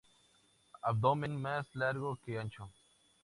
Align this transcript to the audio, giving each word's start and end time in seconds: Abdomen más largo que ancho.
Abdomen 0.81 1.39
más 1.39 1.67
largo 1.75 2.17
que 2.25 2.39
ancho. 2.39 2.71